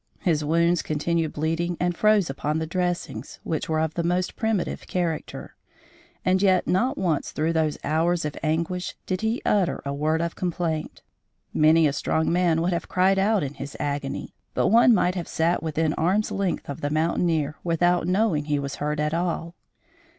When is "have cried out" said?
12.73-13.43